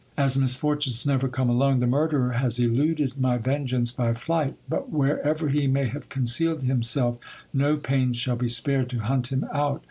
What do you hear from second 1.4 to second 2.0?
alone, the